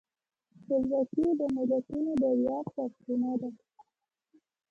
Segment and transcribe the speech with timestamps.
[0.57, 3.49] خپلواکي د ملتونو د ویاړ سرچینه ده.